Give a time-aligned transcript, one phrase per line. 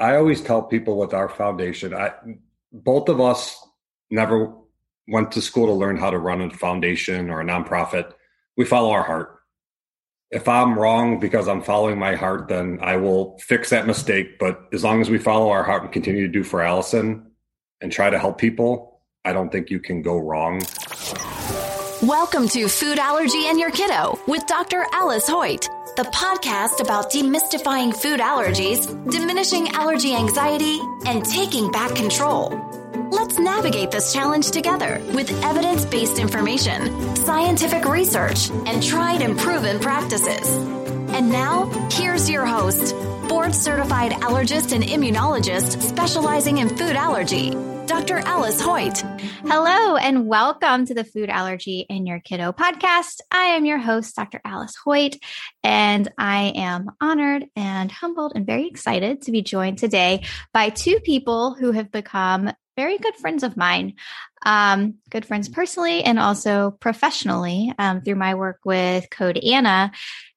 [0.00, 2.12] I always tell people with our foundation, I
[2.72, 3.56] both of us
[4.10, 4.52] never
[5.06, 8.12] went to school to learn how to run a foundation or a nonprofit.
[8.56, 9.38] We follow our heart.
[10.30, 14.38] If I'm wrong because I'm following my heart, then I will fix that mistake.
[14.40, 17.30] But as long as we follow our heart and continue to do for Allison
[17.80, 20.62] and try to help people, I don't think you can go wrong.
[22.02, 24.86] Welcome to Food Allergy and Your Kiddo with Dr.
[24.92, 32.48] Alice Hoyt the podcast about demystifying food allergies, diminishing allergy anxiety, and taking back control.
[33.12, 39.78] Let's navigate this challenge together with evidence based information, scientific research, and tried and proven
[39.78, 40.56] practices.
[41.14, 42.92] And now, here's your host,
[43.28, 47.52] board certified allergist and immunologist specializing in food allergy,
[47.86, 48.18] Dr.
[48.18, 49.02] Alice Hoyt.
[49.42, 53.20] Hello, and welcome to the Food Allergy in Your Kiddo podcast.
[53.30, 54.40] I am your host, Dr.
[54.42, 55.16] Alice Hoyt,
[55.62, 60.98] and I am honored and humbled and very excited to be joined today by two
[61.00, 63.94] people who have become very good friends of mine,
[64.46, 69.92] um, good friends personally and also professionally um, through my work with Code Ana.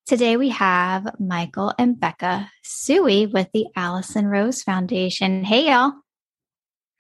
[0.05, 5.43] Today we have Michael and Becca Suhy with the Allison Rose Foundation.
[5.43, 5.93] Hey, y'all.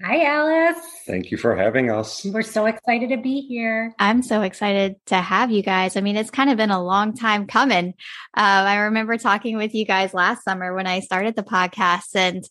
[0.03, 0.77] Hi, Alice.
[1.07, 2.23] Thank you for having us.
[2.23, 3.95] We're so excited to be here.
[3.97, 5.97] I'm so excited to have you guys.
[5.97, 7.95] I mean, it's kind of been a long time coming.
[8.35, 12.47] Uh, I remember talking with you guys last summer when I started the podcast, and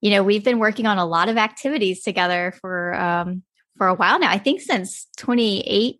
[0.00, 3.42] you know, we've been working on a lot of activities together for um,
[3.76, 4.30] for a while now.
[4.30, 5.96] I think since 28,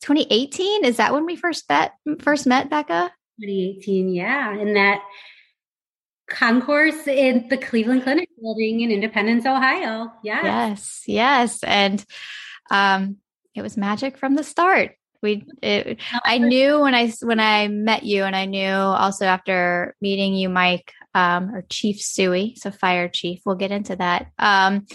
[0.00, 3.12] 2018 is that when we first met first met Becca?
[3.40, 5.00] 2018, yeah, and that
[6.28, 10.12] concourse in the Cleveland Clinic building in Independence, Ohio.
[10.22, 10.44] Yes.
[10.44, 11.02] Yes.
[11.06, 11.64] Yes.
[11.64, 12.04] And
[12.70, 13.16] um,
[13.54, 14.96] it was magic from the start.
[15.20, 19.96] We, it, I knew when I, when I met you and I knew also after
[20.00, 24.28] meeting you, Mike, um, or Chief Suhy, so fire chief, we'll get into that.
[24.38, 24.86] Um,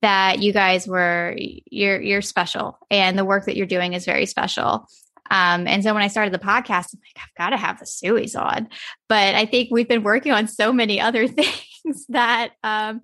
[0.00, 4.26] that you guys were, you're, you're special and the work that you're doing is very
[4.26, 4.86] special.
[5.30, 7.84] Um, and so when I started the podcast, I'm like, I've got to have the
[7.86, 8.68] Suhys on.
[9.08, 11.26] But I think we've been working on so many other
[11.82, 13.00] things that um,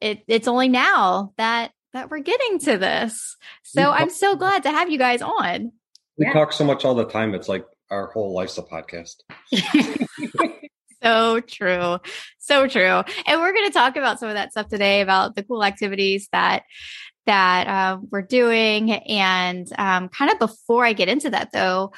[0.00, 3.36] it, it's only now that that we're getting to this.
[3.62, 5.72] So I'm so glad to have you guys on.
[6.18, 6.32] We yeah.
[6.32, 7.34] talk so much all the time.
[7.34, 9.16] It's like our whole life's a podcast.
[11.02, 11.98] so true.
[12.38, 13.02] So true.
[13.26, 16.28] And we're going to talk about some of that stuff today about the cool activities
[16.32, 16.64] that
[17.26, 18.92] that uh, we're doing.
[18.92, 21.92] And um, kind of before I get into that, though,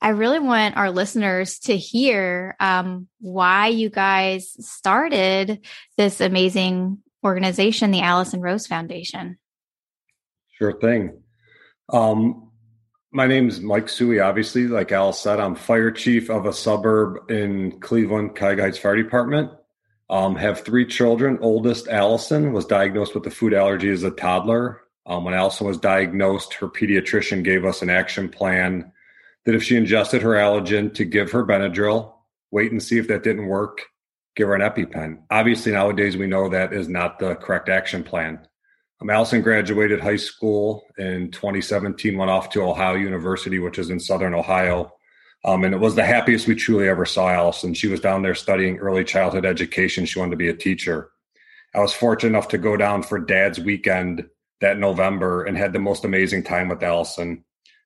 [0.00, 5.66] I really want our listeners to hear um, why you guys started
[5.98, 9.38] this amazing organization, the Allison Rose Foundation.
[10.52, 11.22] Sure thing.
[11.92, 12.50] Um,
[13.12, 14.24] my name is Mike Suhy.
[14.24, 18.96] Obviously, like Alice said, I'm fire chief of a suburb in Cleveland, Cuyahoga Heights Fire
[18.96, 19.50] Department.
[20.10, 21.38] Um, have three children.
[21.40, 24.80] Oldest Allison was diagnosed with a food allergy as a toddler.
[25.06, 28.92] Um, when Allison was diagnosed, her pediatrician gave us an action plan
[29.44, 32.12] that if she ingested her allergen, to give her Benadryl,
[32.50, 33.86] wait and see if that didn't work,
[34.34, 35.22] give her an EpiPen.
[35.30, 38.46] Obviously, nowadays we know that is not the correct action plan.
[39.00, 44.00] Um, Allison graduated high school in 2017, went off to Ohio University, which is in
[44.00, 44.92] Southern Ohio,
[45.44, 47.72] um, and it was the happiest we truly ever saw Allison.
[47.72, 50.04] She was down there studying early childhood education.
[50.04, 51.10] She wanted to be a teacher.
[51.74, 54.28] I was fortunate enough to go down for dad's weekend
[54.60, 57.44] that November and had the most amazing time with Allison.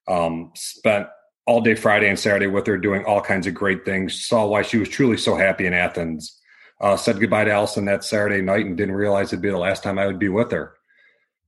[0.09, 1.06] Um, spent
[1.47, 4.26] all day Friday and Saturday with her doing all kinds of great things.
[4.26, 6.41] Saw why she was truly so happy in Athens.
[6.81, 9.82] Uh, said goodbye to Allison that Saturday night and didn't realize it'd be the last
[9.82, 10.75] time I would be with her.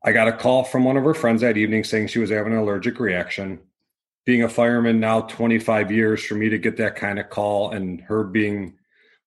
[0.05, 2.53] I got a call from one of her friends that evening saying she was having
[2.53, 3.59] an allergic reaction
[4.27, 8.01] being a fireman now 25 years for me to get that kind of call and
[8.03, 8.75] her being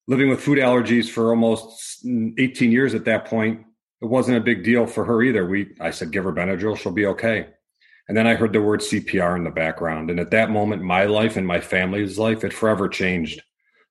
[0.08, 3.66] living with food allergies for almost 18 years at that point
[4.02, 5.46] it wasn't a big deal for her either.
[5.46, 7.48] We i said give her benadryl she'll be okay.
[8.08, 10.12] And then i heard the word cpr in the background.
[10.12, 13.42] And at that moment my life and my family's life it forever changed.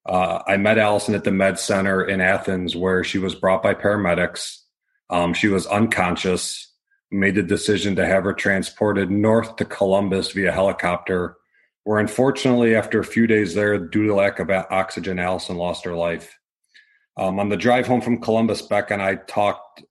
[0.05, 3.73] Uh, i met allison at the med center in athens where she was brought by
[3.73, 4.57] paramedics.
[5.09, 6.68] Um, she was unconscious
[7.11, 11.37] made the decision to have her transported north to Columbus via helicopter,
[11.83, 15.95] where unfortunately, after a few days there, due to lack of oxygen, Allison lost her
[15.95, 16.37] life.
[17.17, 19.83] Um, on the drive home from Columbus, Beck and I talked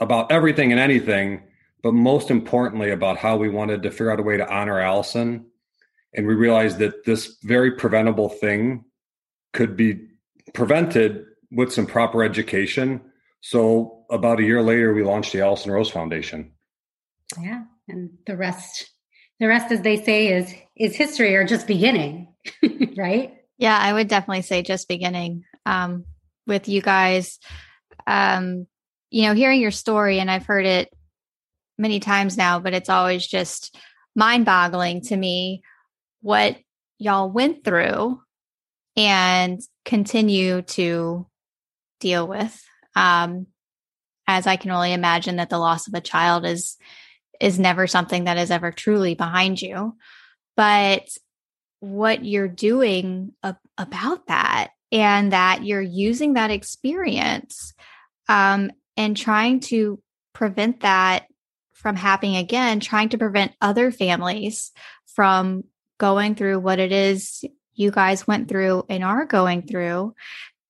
[0.00, 1.42] about everything and anything,
[1.82, 5.46] but most importantly, about how we wanted to figure out a way to honor Allison.
[6.14, 8.84] And we realized that this very preventable thing
[9.52, 10.08] could be
[10.54, 13.00] prevented with some proper education.
[13.40, 16.52] So about a year later, we launched the Allison Rose Foundation.
[17.40, 18.90] Yeah, and the rest,
[19.40, 22.34] the rest, as they say, is is history or just beginning,
[22.96, 23.34] right?
[23.58, 25.44] Yeah, I would definitely say just beginning.
[25.64, 26.04] Um,
[26.46, 27.40] with you guys
[28.06, 28.66] um,
[29.10, 30.92] you know, hearing your story, and I've heard it
[31.78, 33.76] many times now, but it's always just
[34.14, 35.62] mind boggling to me
[36.22, 36.56] what
[36.98, 38.20] y'all went through
[38.96, 41.26] and continue to
[42.00, 42.64] deal with.
[42.96, 43.46] Um,
[44.26, 46.76] as I can only imagine that the loss of a child is
[47.40, 49.94] is never something that is ever truly behind you.
[50.56, 51.06] But
[51.80, 57.74] what you're doing ab- about that and that you're using that experience
[58.28, 60.00] um, and trying to
[60.32, 61.26] prevent that
[61.74, 64.72] from happening again, trying to prevent other families
[65.06, 65.64] from
[65.98, 67.44] going through what it is
[67.74, 70.14] you guys went through and are going through.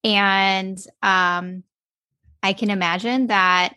[0.02, 1.62] And um,
[2.46, 3.74] I can imagine that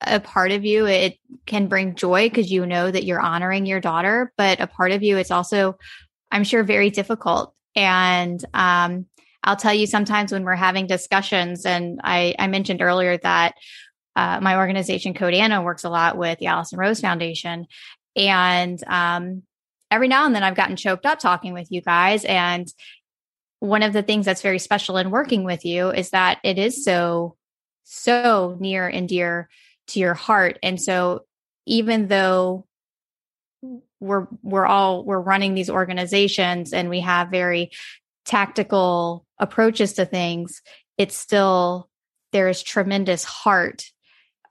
[0.00, 1.16] a part of you it
[1.46, 5.04] can bring joy because you know that you're honoring your daughter but a part of
[5.04, 5.78] you it's also
[6.32, 7.54] i'm sure very difficult.
[7.76, 9.06] And um,
[9.44, 13.54] i'll tell you sometimes when we're having discussions and i, I mentioned earlier that
[14.16, 17.66] uh, my organization Code Ana works a lot with the allison rose foundation.
[18.16, 19.42] And um,
[19.90, 22.66] every now and then i've gotten choked up talking with you guys and
[23.60, 26.84] one of the things that's very special in working with you is that it is
[26.84, 27.36] so
[27.84, 29.48] so near and dear
[29.88, 30.58] to your heart.
[30.62, 31.24] And so
[31.66, 32.66] even though
[34.00, 37.70] we're we're all we're running these organizations and we have very
[38.24, 40.62] tactical approaches to things,
[40.98, 41.88] it's still
[42.32, 43.84] there is tremendous heart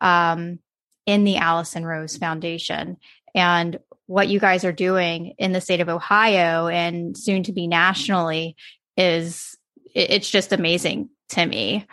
[0.01, 0.59] um,
[1.05, 2.97] in the Allison Rose Foundation.
[3.35, 7.67] And what you guys are doing in the state of Ohio and soon to be
[7.67, 8.55] nationally
[8.97, 9.57] is
[9.93, 11.85] it's just amazing to me.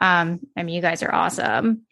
[0.00, 1.82] Um, I mean, you guys are awesome.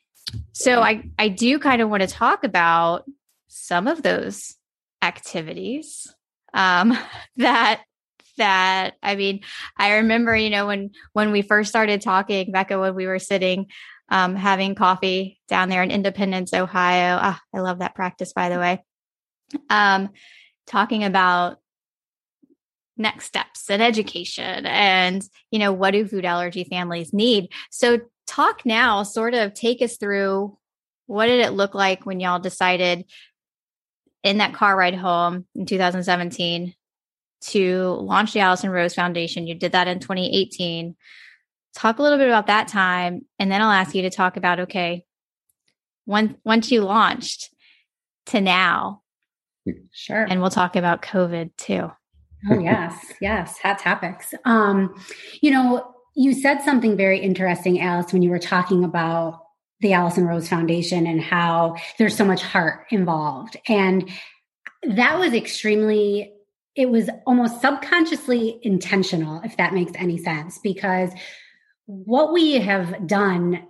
[0.53, 3.05] So I I do kind of want to talk about
[3.49, 4.57] some of those
[5.03, 6.13] activities
[6.55, 6.97] um,
[7.37, 7.83] that
[8.39, 9.41] that I mean
[9.77, 13.67] I remember you know when when we first started talking Becca when we were sitting
[14.09, 18.59] um, having coffee down there in Independence Ohio ah, I love that practice by the
[18.59, 18.83] way
[19.69, 20.11] um,
[20.67, 21.59] talking about
[22.97, 27.99] next steps and education and you know what do food allergy families need so
[28.33, 30.57] talk now, sort of take us through
[31.07, 33.05] what did it look like when y'all decided
[34.23, 36.75] in that car ride home in 2017
[37.43, 39.47] to launch the Allison Rose Foundation?
[39.47, 40.97] You did that in 2018.
[41.75, 44.61] Talk a little bit about that time, and then I'll ask you to talk about
[44.61, 45.05] okay,
[46.07, 47.51] once once you launched
[48.27, 49.03] to now.
[49.65, 49.85] Hmm.
[49.93, 50.27] Sure.
[50.29, 51.91] And we'll talk about COVID too.
[52.51, 54.35] Oh yes, yes, hot topics.
[54.45, 54.95] Um,
[55.41, 59.41] you know, you said something very interesting, Alice, when you were talking about
[59.81, 63.57] the Allison Rose Foundation and how there's so much heart involved.
[63.69, 64.09] And
[64.85, 66.33] that was extremely,
[66.77, 71.11] it was almost subconsciously intentional, if that makes any sense, because
[71.87, 73.67] what we have done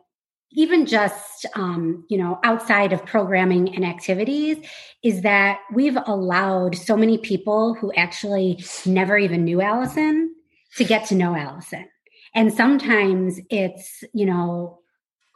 [0.55, 4.59] even just um, you know outside of programming and activities
[5.03, 10.35] is that we've allowed so many people who actually never even knew allison
[10.77, 11.87] to get to know allison.
[12.35, 14.79] And sometimes it's, you know,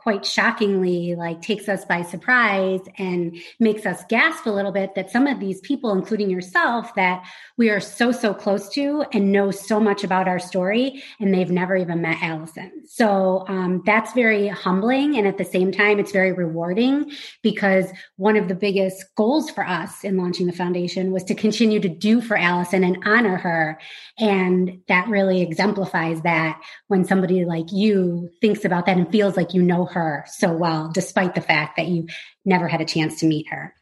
[0.06, 5.10] quite shockingly like takes us by surprise and makes us gasp a little bit that
[5.10, 7.26] some of these people including yourself that
[7.56, 11.50] we are so so close to and know so much about our story and they've
[11.50, 12.70] never even met allison.
[12.86, 17.10] So um, that's very humbling and at the same time it's very rewarding
[17.42, 21.80] because one of the biggest goals for us in launching the foundation was to continue
[21.80, 23.76] to do for allison and honor her.
[24.20, 29.52] And that really exemplifies that when somebody like you thinks about that and feels like
[29.52, 32.06] you know her her so well, despite the fact that you
[32.44, 33.74] never had a chance to meet her.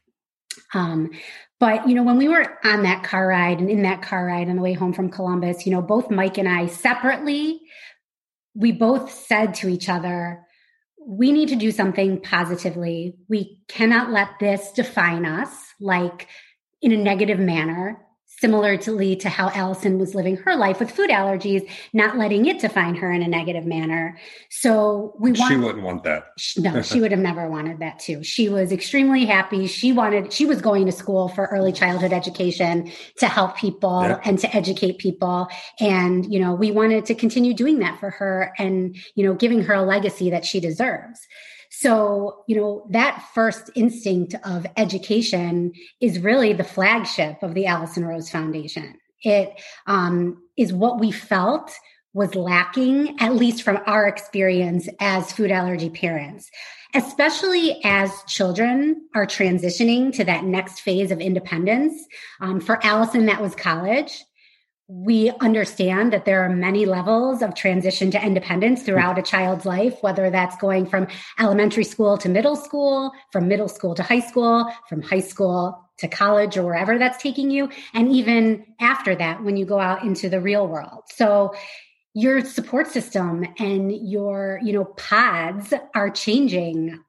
[0.73, 1.11] Um,
[1.59, 4.49] but you know, when we were on that car ride and in that car ride
[4.49, 7.61] on the way home from Columbus, you know, both Mike and I separately,
[8.55, 10.47] we both said to each other,
[11.05, 13.17] we need to do something positively.
[13.29, 16.29] We cannot let this define us like
[16.81, 17.99] in a negative manner
[18.39, 22.95] similarly to how Allison was living her life with food allergies, not letting it define
[22.97, 24.19] her in a negative manner.
[24.51, 26.33] So we want, she wouldn't want that.
[26.59, 28.23] no, she would have never wanted that too.
[28.23, 29.67] She was extremely happy.
[29.67, 34.21] She wanted, she was going to school for early childhood education to help people yeah.
[34.25, 35.49] and to educate people.
[35.81, 39.63] And, you know, we wanted to continue doing that for her and, you know, giving
[39.63, 41.27] her a legacy that she deserves.
[41.79, 48.05] So, you know, that first instinct of education is really the flagship of the Allison
[48.05, 48.97] Rose Foundation.
[49.23, 51.73] It um, is what we felt
[52.13, 56.49] was lacking, at least from our experience as food allergy parents,
[56.95, 62.07] especially as children are transitioning to that next phase of independence.
[62.41, 64.25] Um, for Allison, that was college.
[64.87, 69.97] We understand that there are many levels of transition to independence throughout a child's life,
[70.03, 71.07] whether that's going from
[71.39, 76.09] elementary school to middle school, from middle school to high school, from high school to
[76.09, 80.29] college or wherever that's taking you, and even after that when you go out into
[80.29, 81.05] the real world.
[81.15, 81.55] So
[82.13, 87.03] your support system and your, you know, pods are changing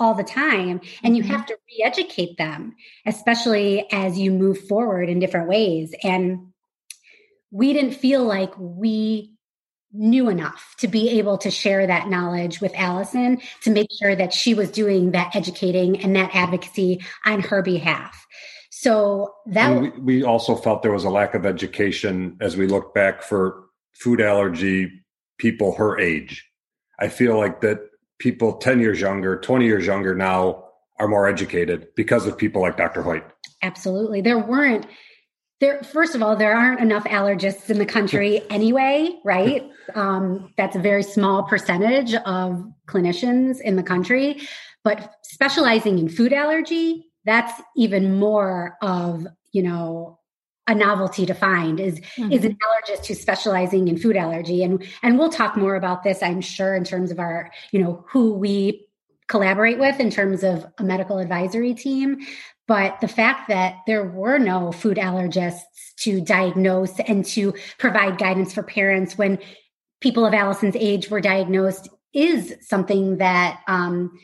[0.00, 1.32] all the time and you mm-hmm.
[1.32, 2.74] have to re-educate them
[3.06, 6.49] especially as you move forward in different ways and
[7.50, 9.34] we didn't feel like we
[9.92, 14.32] knew enough to be able to share that knowledge with Allison to make sure that
[14.32, 18.26] she was doing that educating and that advocacy on her behalf.
[18.70, 22.94] So that we, we also felt there was a lack of education as we look
[22.94, 23.64] back for
[23.94, 24.90] food allergy
[25.38, 26.46] people her age.
[26.98, 27.80] I feel like that
[28.18, 30.64] people 10 years younger, 20 years younger now
[30.98, 33.02] are more educated because of people like Dr.
[33.02, 33.24] Hoyt.
[33.62, 34.20] Absolutely.
[34.20, 34.86] There weren't
[35.60, 39.70] there first of all there aren't enough allergists in the country anyway right?
[39.94, 44.40] Um, that's a very small percentage of clinicians in the country.
[44.82, 50.18] But specializing in food allergy that's even more of you know
[50.66, 52.32] a novelty to find is mm-hmm.
[52.32, 54.62] is an allergist who's specializing in food allergy.
[54.62, 58.04] And and we'll talk more about this i'm sure in terms of our you know
[58.08, 58.86] who we
[59.28, 62.18] collaborate with in terms of a medical advisory team
[62.70, 65.58] but the fact that there were no food allergists
[65.96, 69.40] to diagnose and to provide guidance for parents when
[70.00, 74.16] people of Allison's age were diagnosed is something that um,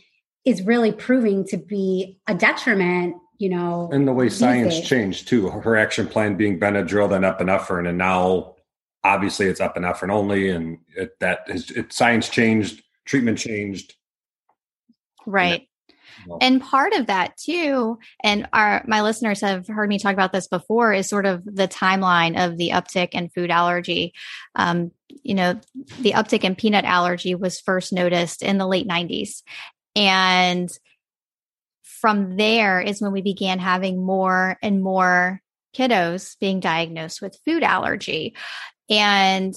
[0.44, 4.88] is really proving to be a detriment you know and the way science days.
[4.88, 5.50] changed too.
[5.50, 8.54] Her action plan being benadryl then epinephrine and now
[9.02, 13.96] obviously it's epinephrine only and it, that is it, science changed treatment changed.
[15.26, 15.66] Right
[16.40, 20.48] and part of that too, and our my listeners have heard me talk about this
[20.48, 24.12] before, is sort of the timeline of the uptick in food allergy.
[24.54, 24.92] Um,
[25.22, 25.60] you know,
[26.00, 29.42] the uptick in peanut allergy was first noticed in the late 90s.
[29.94, 30.70] And
[31.82, 35.40] from there is when we began having more and more
[35.74, 38.34] kiddos being diagnosed with food allergy.
[38.88, 39.54] And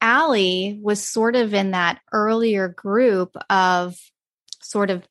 [0.00, 3.96] Allie was sort of in that earlier group of
[4.62, 5.06] sort of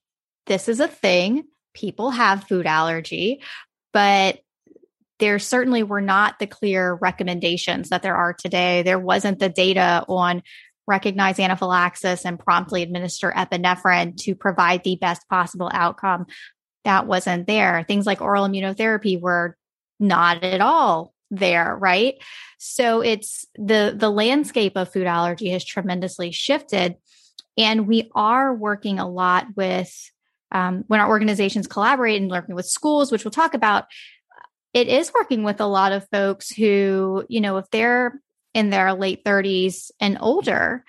[0.46, 1.44] this is a thing.
[1.74, 3.42] People have food allergy,
[3.94, 4.40] but
[5.20, 8.82] there certainly were not the clear recommendations that there are today.
[8.84, 10.44] There wasn't the data on
[10.88, 16.28] recognize anaphylaxis and promptly administer epinephrine to provide the best possible outcome.
[16.84, 17.84] That wasn't there.
[17.88, 19.58] Things like oral immunotherapy were
[20.00, 22.16] not at all there, right?
[22.58, 26.96] So it's the the landscape of food allergy has tremendously shifted
[27.58, 30.12] and we are working a lot with
[30.52, 33.86] um, when our organizations collaborate and working with schools, which we'll talk about,
[34.74, 38.20] it is working with a lot of folks who, you know, if they're
[38.54, 40.84] in their late 30s and older,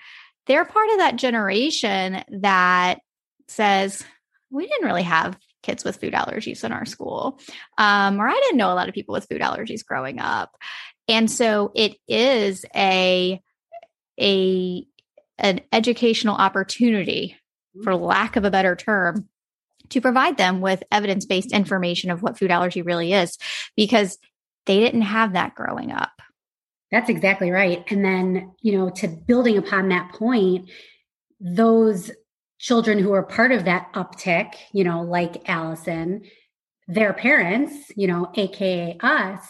[0.45, 2.99] they're part of that generation that
[3.47, 4.03] says,
[4.49, 7.39] we didn't really have kids with food allergies in our school.
[7.77, 10.55] Um, or I didn't know a lot of people with food allergies growing up.
[11.07, 13.41] And so it is a,
[14.19, 14.85] a,
[15.37, 17.37] an educational opportunity
[17.83, 19.27] for lack of a better term
[19.89, 23.37] to provide them with evidence based information of what food allergy really is
[23.75, 24.17] because
[24.65, 26.11] they didn't have that growing up.
[26.91, 27.83] That's exactly right.
[27.91, 30.69] And then, you know, to building upon that point,
[31.39, 32.11] those
[32.59, 36.23] children who are part of that uptick, you know, like Allison,
[36.87, 39.41] their parents, you know, AKA us,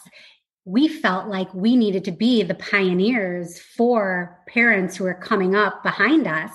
[0.66, 5.82] we felt like we needed to be the pioneers for parents who are coming up
[5.82, 6.52] behind us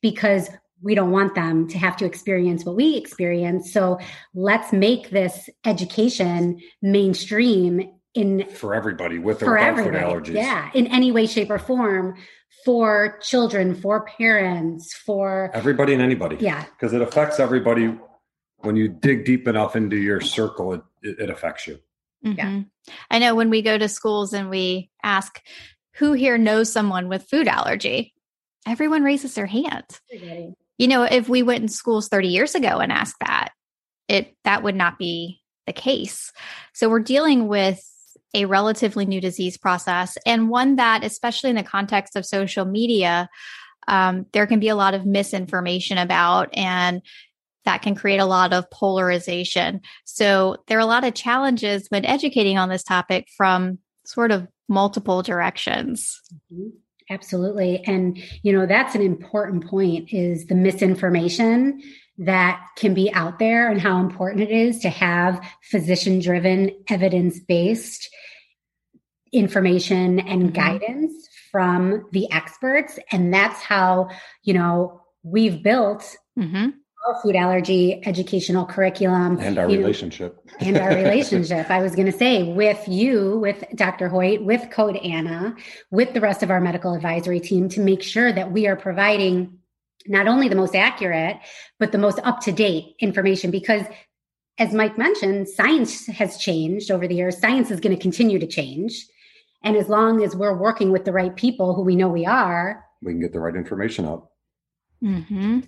[0.00, 0.50] because
[0.82, 3.72] we don't want them to have to experience what we experience.
[3.72, 3.98] So
[4.34, 10.34] let's make this education mainstream in for everybody with or for without food allergies.
[10.34, 12.16] Yeah, in any way, shape, or form
[12.64, 16.36] for children, for parents, for everybody and anybody.
[16.40, 17.96] Yeah, because it affects everybody.
[18.58, 21.80] When you dig deep enough into your circle, it, it, it affects you.
[22.24, 22.38] Mm-hmm.
[22.38, 22.62] Yeah,
[23.10, 25.40] I know when we go to schools and we ask
[25.94, 28.14] who here knows someone with food allergy,
[28.66, 29.84] everyone raises their hand.
[30.82, 33.50] You know, if we went in schools 30 years ago and asked that,
[34.08, 36.32] it that would not be the case.
[36.72, 37.80] So we're dealing with
[38.34, 43.28] a relatively new disease process and one that, especially in the context of social media,
[43.86, 47.00] um, there can be a lot of misinformation about and
[47.64, 49.82] that can create a lot of polarization.
[50.04, 54.48] So there are a lot of challenges when educating on this topic from sort of
[54.68, 56.20] multiple directions.
[56.52, 56.70] Mm-hmm.
[57.12, 57.84] Absolutely.
[57.84, 61.82] And, you know, that's an important point is the misinformation
[62.18, 67.38] that can be out there and how important it is to have physician driven, evidence
[67.38, 68.08] based
[69.32, 70.52] information and mm-hmm.
[70.52, 72.98] guidance from the experts.
[73.10, 74.08] And that's how,
[74.42, 76.70] you know, we've built mm-hmm.
[77.06, 80.38] Our food allergy educational curriculum and our relationship.
[80.46, 81.70] Know, and our relationship.
[81.70, 84.08] I was going to say with you, with Dr.
[84.08, 85.56] Hoyt, with Code Ana,
[85.90, 89.58] with the rest of our medical advisory team to make sure that we are providing
[90.06, 91.38] not only the most accurate,
[91.78, 93.84] but the most up to date information because
[94.58, 97.38] as Mike mentioned, science has changed over the years.
[97.38, 99.06] Science is going to continue to change.
[99.64, 102.84] And as long as we're working with the right people who we know we are,
[103.02, 104.28] we can get the right information out.
[105.02, 105.60] Mm-hmm.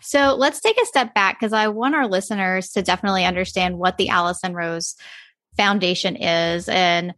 [0.00, 3.98] So let's take a step back because I want our listeners to definitely understand what
[3.98, 4.96] the Allison Rose
[5.56, 7.14] Foundation is and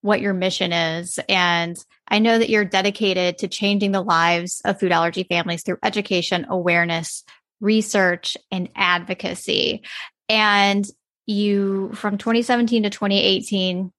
[0.00, 1.18] what your mission is.
[1.28, 1.76] And
[2.06, 6.46] I know that you're dedicated to changing the lives of food allergy families through education,
[6.48, 7.24] awareness,
[7.60, 9.82] research, and advocacy.
[10.28, 10.86] And
[11.26, 13.92] you, from 2017 to 2018,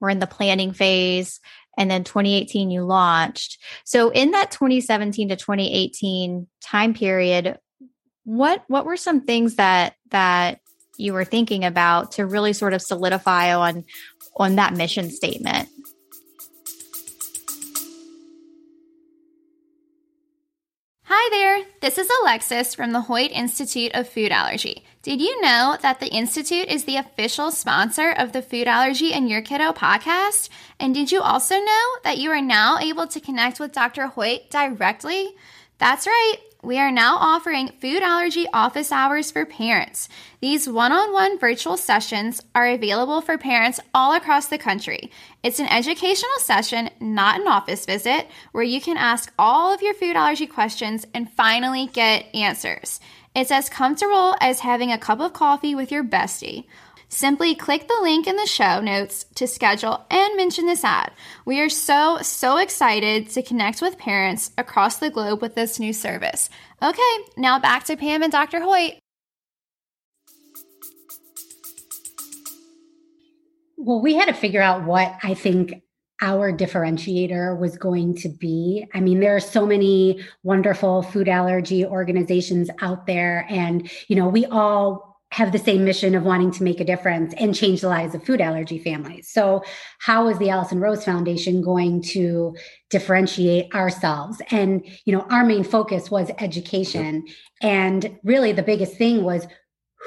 [0.00, 1.40] were in the planning phase.
[1.76, 3.58] And then 2018, you launched.
[3.84, 7.58] So in that 2017 to 2018 time period,
[8.24, 10.60] what what were some things that that
[10.96, 13.84] you were thinking about to really sort of solidify on
[14.36, 15.68] on that mission statement?
[21.16, 24.84] Hi there, this is Alexis from the Hoyt Institute of Food Allergy.
[25.02, 29.30] Did you know that the Institute is the official sponsor of the Food Allergy and
[29.30, 30.48] Your Kiddo podcast?
[30.80, 34.08] And did you also know that you are now able to connect with Dr.
[34.08, 35.28] Hoyt directly?
[35.78, 36.38] That's right.
[36.64, 40.08] We are now offering food allergy office hours for parents.
[40.40, 45.10] These one on one virtual sessions are available for parents all across the country.
[45.42, 49.92] It's an educational session, not an office visit, where you can ask all of your
[49.92, 52.98] food allergy questions and finally get answers.
[53.34, 56.64] It's as comfortable as having a cup of coffee with your bestie.
[57.14, 61.12] Simply click the link in the show notes to schedule and mention this ad.
[61.44, 65.92] We are so, so excited to connect with parents across the globe with this new
[65.92, 66.50] service.
[66.82, 68.58] Okay, now back to Pam and Dr.
[68.60, 68.94] Hoyt.
[73.76, 75.82] Well, we had to figure out what I think
[76.20, 78.88] our differentiator was going to be.
[78.92, 84.26] I mean, there are so many wonderful food allergy organizations out there, and, you know,
[84.26, 87.88] we all have the same mission of wanting to make a difference and change the
[87.88, 89.28] lives of food allergy families.
[89.28, 89.64] So,
[89.98, 92.54] how is the Allison Rose Foundation going to
[92.88, 94.40] differentiate ourselves?
[94.52, 97.26] And, you know, our main focus was education.
[97.60, 99.48] And really, the biggest thing was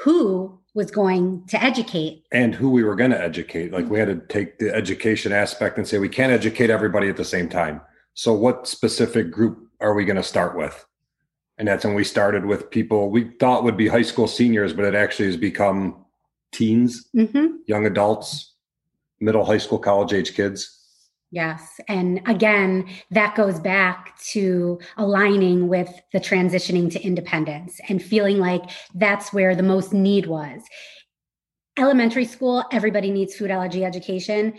[0.02, 3.70] who was going to educate and who we were going to educate.
[3.70, 3.92] Like, mm-hmm.
[3.92, 7.24] we had to take the education aspect and say we can't educate everybody at the
[7.24, 7.82] same time.
[8.14, 10.86] So, what specific group are we going to start with?
[11.58, 14.84] And that's when we started with people we thought would be high school seniors but
[14.84, 16.04] it actually has become
[16.52, 17.56] teens mm-hmm.
[17.66, 18.54] young adults
[19.20, 20.74] middle high school college age kids.
[21.30, 21.78] Yes.
[21.88, 28.62] And again that goes back to aligning with the transitioning to independence and feeling like
[28.94, 30.62] that's where the most need was.
[31.76, 34.54] Elementary school everybody needs food allergy education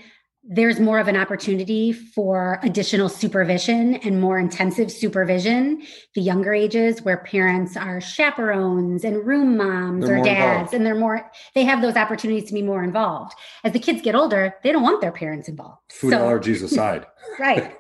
[0.52, 5.84] there's more of an opportunity for additional supervision and more intensive supervision.
[6.16, 10.74] The younger ages where parents are chaperones and room moms they're or dads involved.
[10.74, 13.34] and they're more they have those opportunities to be more involved.
[13.64, 15.82] As the kids get older they don't want their parents involved.
[15.92, 17.06] Food so, allergies aside.
[17.40, 17.74] Right.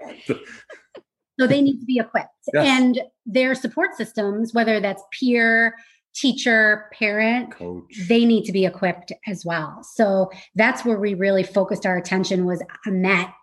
[1.39, 2.27] So they need to be equipped.
[2.53, 2.65] Yes.
[2.67, 5.73] and their support systems whether that's peer
[6.15, 7.83] teacher, parent, Coach.
[8.07, 9.83] they need to be equipped as well.
[9.83, 13.33] So that's where we really focused our attention was on that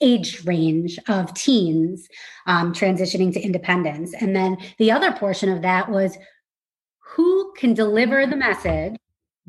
[0.00, 2.08] age range of teens
[2.46, 4.12] um, transitioning to independence.
[4.20, 6.18] And then the other portion of that was
[7.14, 8.96] who can deliver the message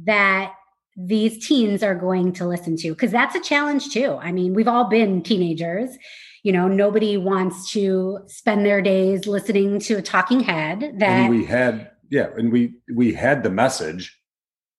[0.05, 0.53] that
[0.95, 4.17] these teens are going to listen to because that's a challenge too.
[4.21, 5.97] I mean, we've all been teenagers.
[6.43, 11.29] You know, nobody wants to spend their days listening to a talking head that and
[11.29, 14.15] we had yeah, and we we had the message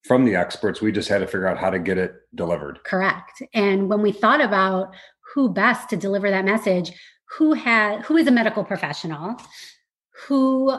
[0.04, 0.80] from the experts.
[0.80, 2.78] We just had to figure out how to get it delivered.
[2.84, 3.42] Correct.
[3.52, 4.94] And when we thought about
[5.34, 6.92] who best to deliver that message,
[7.36, 9.34] who had who is a medical professional,
[10.28, 10.78] who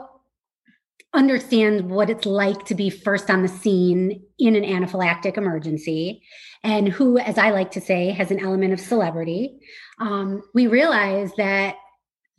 [1.14, 6.22] understands what it's like to be first on the scene in an anaphylactic emergency,
[6.64, 9.60] and who, as I like to say, has an element of celebrity.
[10.00, 11.76] Um, we realized that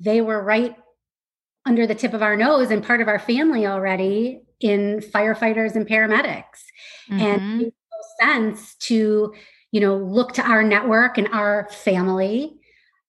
[0.01, 0.75] they were right
[1.67, 5.87] under the tip of our nose and part of our family already in firefighters and
[5.87, 6.63] paramedics.
[7.11, 7.21] Mm-hmm.
[7.21, 9.35] And it makes no sense to,
[9.73, 12.57] you know, look to our network and our family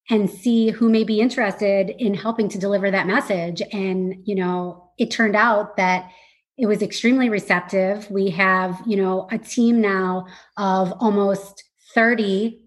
[0.10, 3.62] and see who may be interested in helping to deliver that message.
[3.72, 6.10] And, you know, it turned out that
[6.58, 8.10] it was extremely receptive.
[8.10, 10.26] We have, you know, a team now
[10.58, 12.62] of almost 30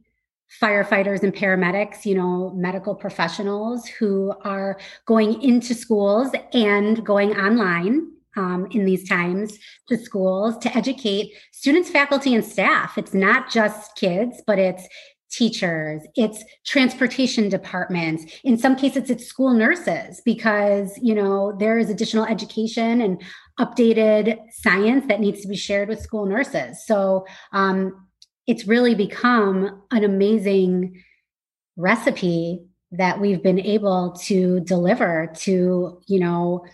[0.61, 8.11] firefighters and paramedics, you know, medical professionals who are going into schools and going online
[8.37, 12.97] um, in these times to schools to educate students, faculty, and staff.
[12.99, 14.87] It's not just kids, but it's
[15.31, 18.25] teachers, it's transportation departments.
[18.43, 23.23] In some cases, it's school nurses because, you know, there is additional education and
[23.61, 26.85] updated science that needs to be shared with school nurses.
[26.85, 28.09] So um,
[28.51, 31.01] it's really become an amazing
[31.77, 32.61] recipe
[32.91, 36.67] that we've been able to deliver to, you know,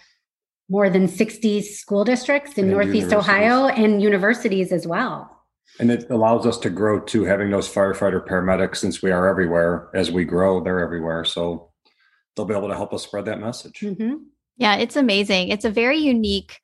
[0.70, 5.30] more than 60 school districts in and Northeast Ohio and universities as well.
[5.78, 9.90] And it allows us to grow too, having those firefighter paramedics, since we are everywhere.
[9.94, 11.26] As we grow, they're everywhere.
[11.26, 11.72] So
[12.34, 13.80] they'll be able to help us spread that message.
[13.80, 14.14] Mm-hmm.
[14.56, 15.50] Yeah, it's amazing.
[15.50, 16.58] It's a very unique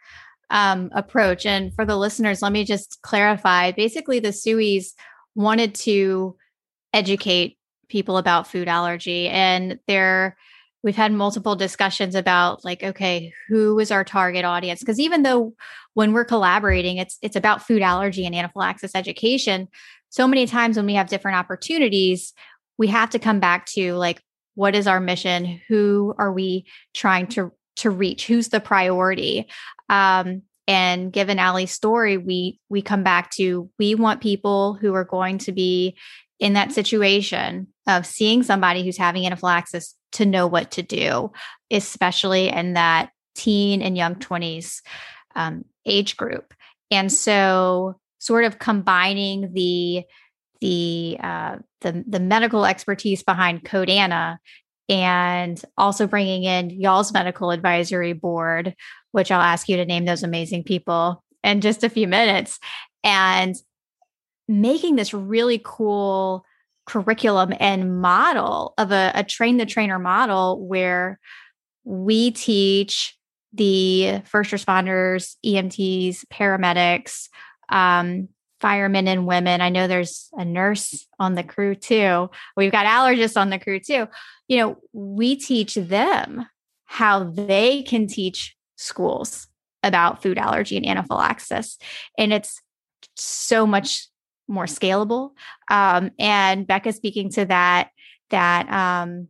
[0.52, 1.44] um, approach.
[1.44, 3.72] And for the listeners, let me just clarify.
[3.72, 4.92] Basically, the Suhys
[5.34, 6.36] wanted to
[6.92, 10.36] educate people about food allergy, and they're
[10.82, 15.54] we've had multiple discussions about like okay who is our target audience because even though
[15.94, 19.68] when we're collaborating it's it's about food allergy and anaphylaxis education
[20.08, 22.32] so many times when we have different opportunities
[22.78, 24.20] we have to come back to like
[24.56, 29.48] what is our mission who are we trying to to reach who's the priority
[29.88, 35.04] um and given Allie's story we we come back to we want people who are
[35.04, 35.96] going to be
[36.38, 41.32] in that situation of seeing somebody who's having anaphylaxis to know what to do,
[41.70, 44.80] especially in that teen and young 20s
[45.34, 46.52] um, age group.
[46.90, 50.04] And so, sort of combining the
[50.60, 54.38] the uh, the the medical expertise behind Code Ana
[54.92, 58.76] and also bringing in y'all's medical advisory board,
[59.12, 62.58] which I'll ask you to name those amazing people in just a few minutes,
[63.02, 63.56] and
[64.46, 66.44] making this really cool
[66.84, 71.18] curriculum and model of a, a train the trainer model where
[71.84, 73.16] we teach
[73.54, 77.28] the first responders, EMTs, paramedics,
[77.70, 78.28] um,
[78.62, 79.60] firemen and women.
[79.60, 82.30] I know there's a nurse on the crew too.
[82.56, 84.06] We've got allergists on the crew too.
[84.48, 86.46] You know, we teach them
[86.84, 89.48] how they can teach schools
[89.82, 91.76] about food allergy and anaphylaxis.
[92.16, 92.60] And it's
[93.16, 94.06] so much
[94.46, 95.32] more scalable.
[95.68, 97.90] Um, and Becca speaking to that,
[98.30, 99.28] that, um,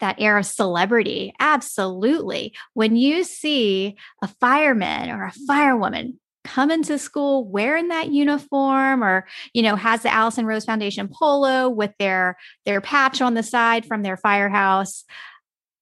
[0.00, 1.34] that air of celebrity.
[1.40, 2.54] Absolutely.
[2.74, 9.26] When you see a fireman or a firewoman come into school wearing that uniform or
[9.52, 13.86] you know has the allison rose foundation polo with their their patch on the side
[13.86, 15.04] from their firehouse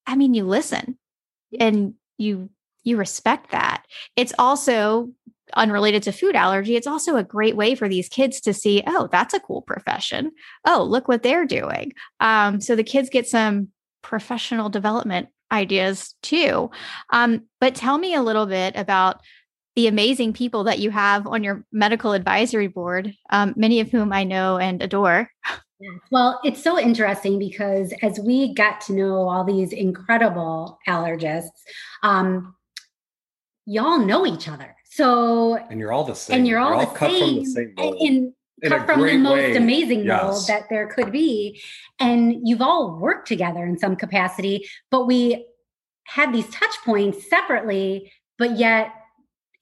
[0.07, 0.97] i mean you listen
[1.59, 2.49] and you
[2.83, 3.83] you respect that
[4.15, 5.09] it's also
[5.55, 9.07] unrelated to food allergy, it's also a great way for these kids to see, oh,
[9.11, 10.31] that's a cool profession.
[10.65, 11.93] Oh, look what they're doing.
[12.19, 13.69] Um, so the kids get some
[14.01, 16.71] professional development ideas too.
[17.11, 19.21] Um, but tell me a little bit about
[19.75, 24.13] the amazing people that you have on your medical advisory board, um, many of whom
[24.13, 25.29] I know and adore.
[26.11, 31.49] Well, it's so interesting because as we got to know all these incredible allergists,
[32.03, 32.55] um,
[33.65, 34.75] y'all know each other.
[34.85, 36.39] So and you're all the same.
[36.39, 37.97] And you're all, you're all cut same, from the same mold.
[37.99, 39.55] In, in cut from the most way.
[39.55, 40.21] amazing yes.
[40.23, 41.61] mold that there could be.
[41.99, 45.45] And you've all worked together in some capacity, but we
[46.05, 48.93] had these touch points separately, but yet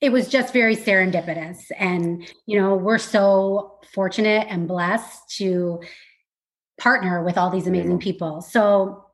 [0.02, 1.58] it was just very serendipitous.
[1.78, 5.80] And, you know, we're so fortunate and blessed to
[6.76, 8.42] partner with all these amazing people.
[8.42, 9.06] So,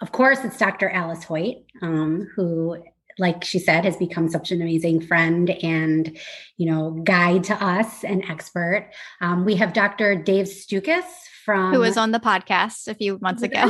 [0.00, 0.88] of course, it's Dr.
[0.88, 2.82] Alice Hoyt, um, who
[3.18, 6.16] like she said, has become such an amazing friend and,
[6.56, 8.90] you know, guide to us, and expert.
[9.20, 10.14] Um, we have Dr.
[10.14, 11.04] Dave Stukus
[11.44, 13.68] from who was on the podcast a few months ago.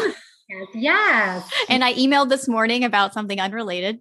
[0.49, 1.51] Yes, yes.
[1.69, 4.01] And I emailed this morning about something unrelated.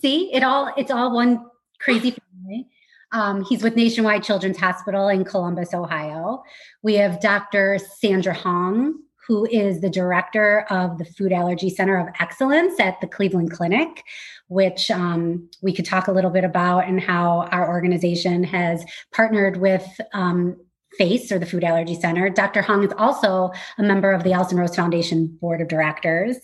[0.00, 1.44] See, it all it's all one
[1.80, 2.68] crazy family.
[3.12, 6.42] Um, he's with Nationwide Children's Hospital in Columbus, Ohio.
[6.82, 7.78] We have Dr.
[7.78, 13.06] Sandra Hong, who is the director of the Food Allergy Center of Excellence at the
[13.06, 14.04] Cleveland Clinic
[14.48, 19.56] which um, we could talk a little bit about and how our organization has partnered
[19.56, 20.56] with um,
[20.98, 22.28] FACE or the Food Allergy Center.
[22.28, 22.62] Dr.
[22.62, 26.36] Hong is also a member of the Allison Rose Foundation Board of Directors.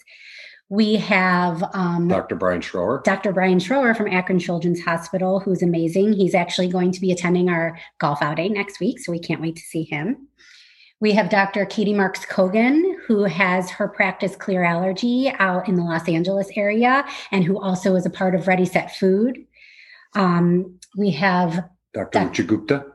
[0.70, 2.36] We have um, Dr.
[2.36, 3.02] Brian Schroer.
[3.02, 3.32] Dr.
[3.32, 6.12] Brian Schroer from Akron Children's Hospital, who's amazing.
[6.12, 9.56] He's actually going to be attending our golf outing next week, so we can't wait
[9.56, 10.28] to see him.
[11.00, 11.66] We have Dr.
[11.66, 17.04] Katie Marks Cogan, who has her practice Clear Allergy out in the Los Angeles area
[17.32, 19.38] and who also is a part of Ready Set Food.
[20.14, 22.20] Um, we have Dr.
[22.20, 22.86] Ruchi Gupta.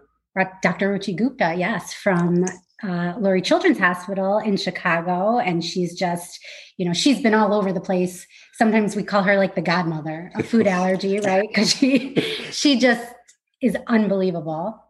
[0.62, 0.98] Dr.
[0.98, 2.46] Ruchi Gupta, yes, from
[2.84, 6.40] uh, Lurie Children's Hospital in Chicago, and she's just,
[6.78, 8.28] you know, she's been all over the place.
[8.54, 11.48] Sometimes we call her like the godmother of food allergy, right?
[11.48, 12.16] Because she
[12.52, 13.14] she just
[13.62, 14.82] is unbelievable.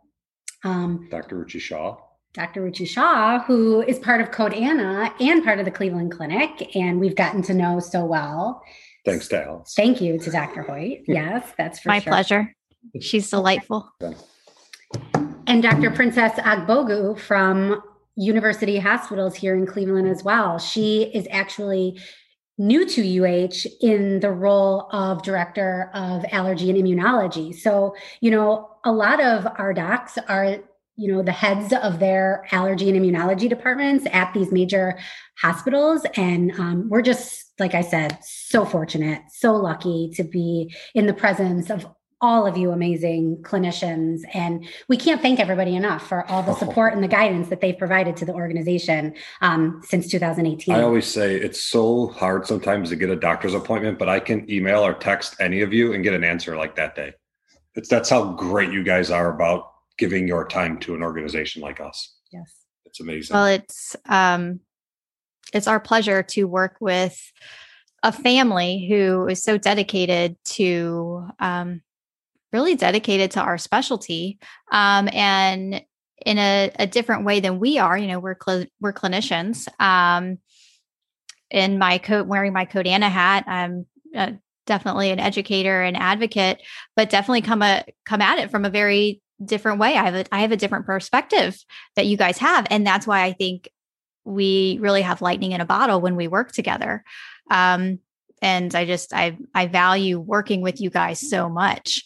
[0.64, 1.44] Um, Dr.
[1.44, 1.98] Ruchi Shaw.
[2.34, 2.70] Dr.
[2.70, 7.00] Ruchi Shaw, who is part of Code Ana and part of the Cleveland Clinic, and
[7.00, 8.62] we've gotten to know so well.
[9.06, 9.74] Thanks to Alice.
[9.76, 10.64] Thank you to Dr.
[10.64, 11.04] Hoyt.
[11.08, 12.12] Yes, that's for my sure.
[12.12, 12.56] pleasure.
[13.00, 13.90] She's delightful.
[15.48, 15.92] And Dr.
[15.92, 17.82] Princess Ogbogu from
[18.16, 20.58] University Hospitals here in Cleveland as well.
[20.58, 22.02] She is actually
[22.58, 27.54] new to UH in the role of director of allergy and immunology.
[27.54, 30.58] So, you know, a lot of our docs are
[30.98, 34.98] you know the heads of their allergy and immunology departments at these major
[35.42, 41.06] hospitals and um, we're just like i said so fortunate so lucky to be in
[41.06, 41.86] the presence of
[42.22, 46.94] all of you amazing clinicians and we can't thank everybody enough for all the support
[46.94, 51.36] and the guidance that they've provided to the organization um, since 2018 i always say
[51.36, 55.36] it's so hard sometimes to get a doctor's appointment but i can email or text
[55.40, 57.14] any of you and get an answer like that day.
[57.76, 61.80] It's that's how great you guys are about giving your time to an organization like
[61.80, 62.16] us.
[62.32, 62.54] Yes.
[62.86, 63.36] It's amazing.
[63.36, 64.62] Well it's um
[65.54, 67.20] it's our pleasure to work with
[68.04, 71.82] a family who is so dedicated to um,
[72.56, 74.40] really dedicated to our specialty
[74.72, 75.84] um, and
[76.26, 77.98] in a, a, different way than we are.
[77.98, 79.68] You know, we're cl- we're clinicians.
[79.78, 80.38] Um,
[81.52, 84.32] in my coat, wearing my Code Ana hat, I'm uh,
[84.66, 86.62] definitely an educator and advocate,
[86.96, 89.98] but definitely come a come at it from a very different way.
[89.98, 91.62] I have a I have a different perspective
[91.98, 93.70] that you guys have, and that's why I think
[94.24, 97.04] we really have lightning in a bottle when we work together.
[97.52, 98.00] Um,
[98.42, 102.04] and I just I I value working with you guys so much.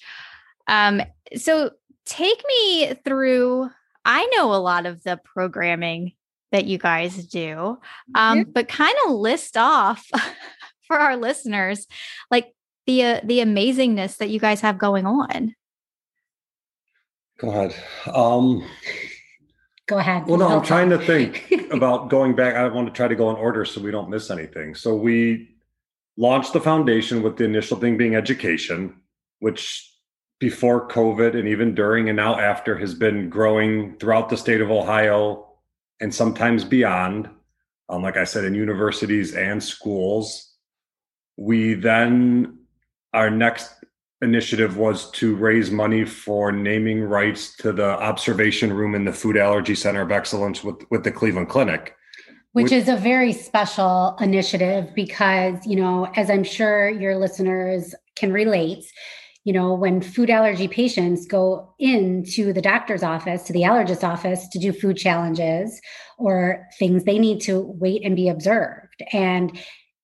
[0.70, 1.02] Um,
[1.36, 1.72] so
[2.06, 3.70] take me through.
[4.06, 6.14] I know a lot of the programming
[6.52, 7.80] that you guys do,
[8.16, 10.08] um, but kind of list off
[10.88, 11.88] for our listeners,
[12.32, 12.54] like
[12.86, 15.56] the uh, the amazingness that you guys have going on.
[17.40, 17.76] Go ahead.
[18.14, 18.64] Um,
[19.90, 20.28] Go ahead.
[20.28, 22.54] Well, no, I'm trying to think about going back.
[22.54, 24.76] I want to try to go in order so we don't miss anything.
[24.76, 25.50] So we
[26.16, 29.02] launched the foundation with the initial thing being education,
[29.40, 29.92] which
[30.40, 34.72] before COVID and even during and now after has been growing throughout the state of
[34.72, 35.48] Ohio
[36.00, 37.30] and sometimes beyond.
[37.90, 40.54] Um, like I said, in universities and schools.
[41.38, 42.60] We then,
[43.14, 43.74] our next
[44.22, 49.38] initiative was to raise money for naming rights to the observation room in the Food
[49.38, 51.96] Allergy Center of Excellence with, with the Cleveland Clinic.
[52.52, 58.34] Which is a very special initiative because, you know, as I'm sure your listeners can
[58.34, 58.86] relate,
[59.44, 64.48] you know, when food allergy patients go into the doctor's office, to the allergist's office
[64.50, 65.80] to do food challenges
[66.18, 69.02] or things, they need to wait and be observed.
[69.14, 69.58] And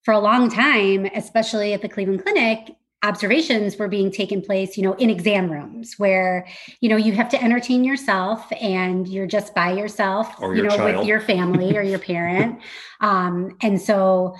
[0.04, 4.82] for a long time, especially at the Cleveland Clinic, observations were being taken place you
[4.82, 6.46] know in exam rooms where
[6.80, 10.70] you know you have to entertain yourself and you're just by yourself or you know
[10.70, 10.96] child.
[10.96, 12.58] with your family or your parent
[13.02, 14.34] um, and so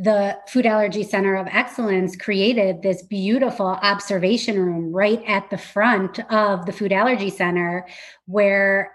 [0.00, 6.20] the Food Allergy Center of Excellence created this beautiful observation room right at the front
[6.30, 7.84] of the Food Allergy Center
[8.26, 8.92] where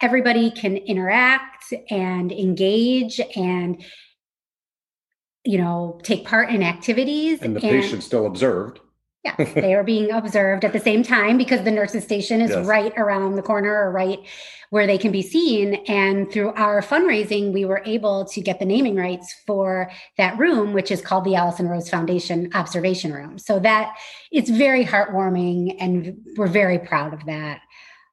[0.00, 3.84] everybody can interact and engage and
[5.44, 8.78] you know take part in activities and the and, patient still observed
[9.26, 12.66] yes they are being observed at the same time because the nurse's station is yes.
[12.66, 14.20] right around the corner or right
[14.70, 15.74] where they can be seen.
[15.86, 20.72] And through our fundraising we were able to get the naming rights for that room
[20.72, 23.38] which is called the allison rose foundation observation room.
[23.38, 23.96] So that
[24.30, 27.60] it's very heartwarming and we're very proud of that.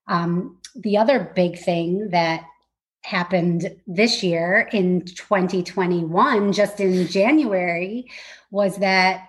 [0.08, 2.44] Um, the other big thing that
[3.04, 8.10] happened this year in 2021, just in January,
[8.50, 9.28] was that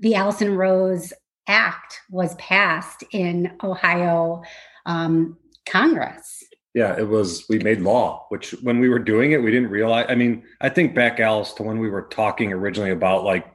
[0.00, 1.12] the Allison Rose
[1.46, 4.42] Act was passed in Ohio
[4.86, 5.36] um,
[5.66, 6.44] Congress.
[6.74, 7.44] Yeah, it was.
[7.48, 10.06] We made law, which when we were doing it, we didn't realize.
[10.08, 13.54] I mean, I think back, Alice, to when we were talking originally about like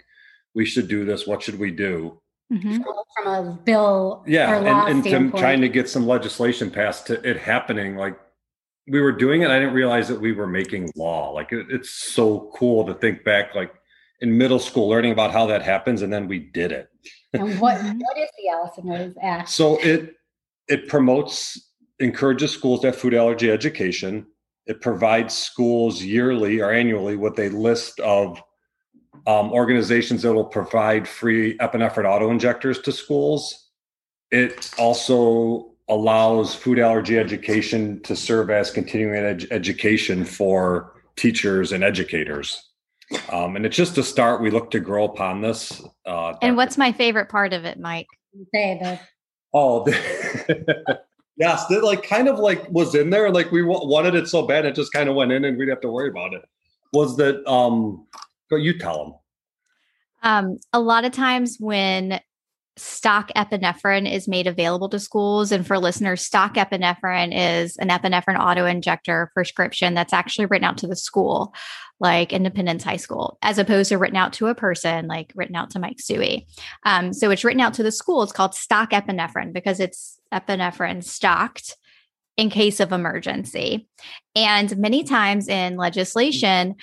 [0.53, 1.25] we should do this.
[1.25, 2.21] What should we do?
[2.51, 2.84] Mm-hmm.
[3.15, 7.38] From a bill, yeah, and, and to trying to get some legislation passed to it
[7.38, 7.95] happening.
[7.95, 8.19] Like
[8.88, 11.31] we were doing it, I didn't realize that we were making law.
[11.31, 13.73] Like it, it's so cool to think back, like
[14.25, 16.89] in middle school, learning about how that happens, and then we did it.
[17.33, 19.49] and what what is the Rose Act?
[19.49, 20.15] So it
[20.67, 24.25] it promotes, encourages schools to have food allergy education.
[24.65, 28.41] It provides schools yearly or annually with a list of
[29.27, 33.69] um, organizations that will provide free epinephrine auto injectors to schools.
[34.31, 41.83] It also allows food allergy education to serve as continuing ed- education for teachers and
[41.83, 42.71] educators.
[43.31, 44.41] Um, and it's just a start.
[44.41, 45.81] We look to grow upon this.
[46.05, 48.07] Uh, and what's my favorite part of it, Mike?
[48.53, 48.99] Say the
[49.53, 50.99] oh, the
[51.37, 53.31] yes, that like kind of like was in there.
[53.31, 55.69] Like we w- wanted it so bad, it just kind of went in, and we'd
[55.69, 56.41] have to worry about it.
[56.93, 58.07] Was that um?
[58.49, 59.13] Go, you tell them.
[60.23, 62.19] Um, a lot of times when
[62.77, 65.51] stock epinephrine is made available to schools.
[65.51, 70.77] And for listeners, stock epinephrine is an epinephrine auto injector prescription that's actually written out
[70.79, 71.53] to the school,
[71.99, 75.69] like Independence High School, as opposed to written out to a person, like written out
[75.71, 76.45] to Mike Suhy.
[76.85, 78.23] Um, so it's written out to the school.
[78.23, 81.77] It's called stock epinephrine because it's epinephrine stocked
[82.35, 83.88] in case of emergency.
[84.35, 86.75] And many times in legislation,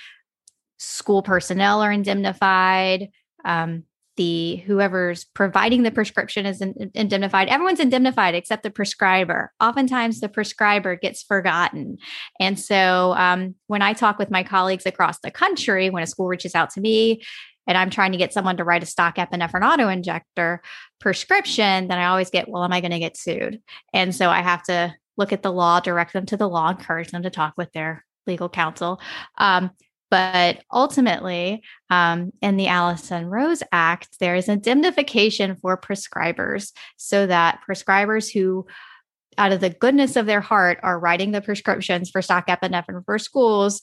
[0.79, 3.09] school personnel are indemnified.
[3.45, 3.83] Um,
[4.17, 6.61] the whoever's providing the prescription is
[6.93, 7.47] indemnified.
[7.47, 9.51] Everyone's indemnified except the prescriber.
[9.59, 11.97] Oftentimes the prescriber gets forgotten.
[12.39, 16.27] And so um, when i talk with my colleagues across the country when a school
[16.27, 17.21] reaches out to me
[17.67, 20.61] and i'm trying to get someone to write a stock epinephrine auto injector
[20.99, 23.61] prescription then i always get well am i going to get sued?
[23.93, 27.11] And so i have to look at the law direct them to the law encourage
[27.11, 29.01] them to talk with their legal counsel.
[29.37, 29.71] Um,
[30.13, 37.61] but ultimately, um, in the Allison Rose Act, there is indemnification for prescribers so that
[37.67, 38.67] prescribers who
[39.39, 43.17] out of the goodness of their heart are writing the prescriptions for stock epinephrine for
[43.17, 43.81] schools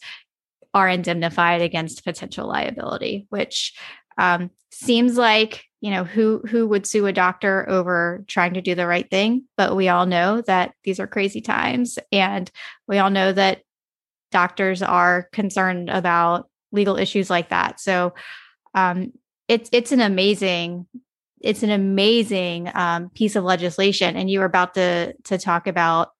[0.73, 3.75] are indemnified against potential liability which
[4.17, 8.77] um, seems like you know who who would sue a doctor over trying to do
[8.77, 9.47] the right thing?
[9.57, 12.49] But we all know that these are crazy times and
[12.87, 13.63] we all know that
[14.31, 17.81] doctors are concerned about legal issues like that.
[17.81, 18.15] So
[18.75, 19.13] um,
[19.49, 20.87] it's it's an amazing
[21.41, 26.11] it's an amazing um, piece of legislation, and you were about to to talk about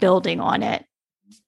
[0.00, 0.84] building on it.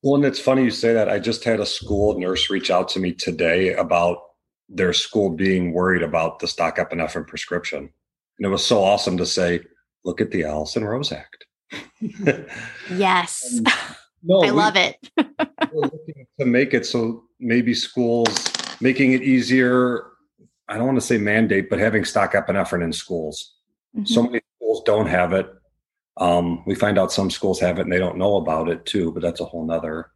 [0.02, 1.08] Well, and it's funny you say that.
[1.08, 4.18] I just had a school nurse reach out to me today about
[4.68, 7.90] their school being worried about the stock epinephrine prescription,
[8.38, 9.60] and it was so awesome to say,
[10.04, 11.46] "Look at the Allison Rose Act."
[12.90, 13.60] yes.
[14.22, 14.96] No, I we, love it.
[15.16, 15.26] we're
[15.82, 18.28] looking to make it so maybe schools
[18.80, 20.06] making it easier.
[20.68, 23.54] I don't want to say mandate, but having stock epinephrine in schools.
[23.96, 24.06] Mm-hmm.
[24.06, 25.50] So many schools don't have it.
[26.16, 29.10] Um, we find out some schools have it and they don't know about it too,
[29.12, 30.10] but that's a whole nother.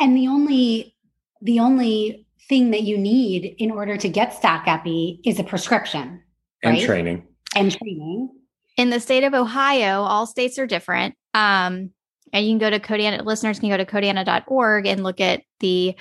[0.00, 0.94] And the only
[1.40, 6.22] the only thing that you need in order to get stock epi is a prescription
[6.62, 6.86] and right?
[6.86, 8.30] training and training.
[8.76, 11.16] In the state of Ohio, all states are different.
[11.34, 11.90] Um,
[12.32, 15.42] and you can go to Code Ana, listeners can go to codiana.org and look at
[15.60, 15.96] the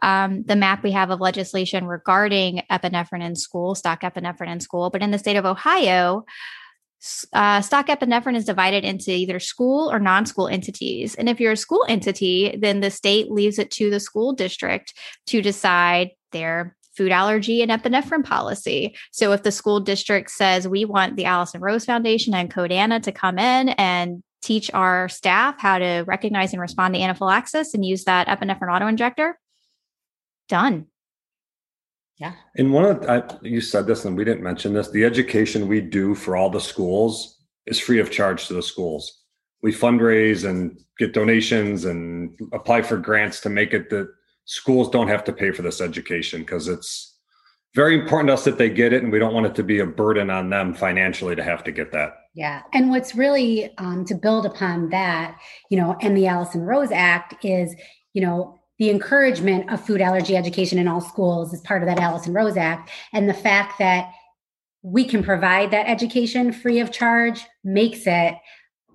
[0.00, 4.90] um, the map we have of legislation regarding epinephrine in school, stock epinephrine in school.
[4.90, 6.24] But in the state of Ohio,
[7.32, 11.14] uh, stock epinephrine is divided into either school or non school entities.
[11.14, 14.94] And if you're a school entity, then the state leaves it to the school district
[15.26, 18.96] to decide their food allergy and epinephrine policy.
[19.12, 22.98] So if the school district says we want the Allison Rose Foundation and Code Ana
[23.00, 27.84] to come in and teach our staff how to recognize and respond to anaphylaxis and
[27.84, 29.38] use that epinephrine auto injector.
[30.48, 30.86] Done.
[32.18, 32.32] Yeah.
[32.56, 34.90] And one of I, you said this, and we didn't mention this.
[34.90, 39.22] The education we do for all the schools is free of charge to the schools.
[39.62, 44.08] We fundraise and get donations and apply for grants to make it that
[44.46, 47.18] schools don't have to pay for this education because it's
[47.74, 49.80] very important to us that they get it, and we don't want it to be
[49.80, 52.14] a burden on them financially to have to get that.
[52.38, 52.62] Yeah.
[52.72, 55.36] And what's really um, to build upon that,
[55.70, 57.74] you know, and the Allison Rose Act is,
[58.12, 61.98] you know, the encouragement of food allergy education in all schools is part of that
[61.98, 62.90] Allison Rose Act.
[63.12, 64.12] And the fact that
[64.82, 68.36] we can provide that education free of charge makes it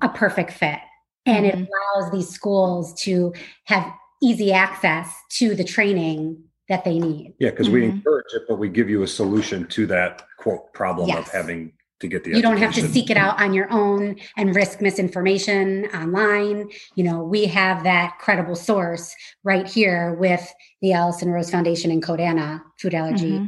[0.01, 0.79] a perfect fit.
[1.25, 1.63] And mm-hmm.
[1.63, 3.33] it allows these schools to
[3.65, 7.33] have easy access to the training that they need.
[7.39, 7.75] Yeah, because mm-hmm.
[7.75, 11.27] we encourage it, but we give you a solution to that quote problem yes.
[11.27, 12.51] of having to get the you education.
[12.51, 17.23] don't have to seek it out on your own and risk misinformation online you know
[17.23, 22.61] we have that credible source right here with the allison rose foundation and Code Ana
[22.77, 23.45] food allergy mm-hmm.